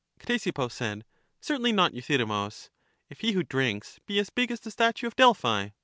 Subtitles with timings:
[0.19, 1.05] Ctesippus said:
[1.41, 2.71] Certainly not, Euthydemus,
[3.11, 5.67] if he who drinks be as big as the statue of Delphi.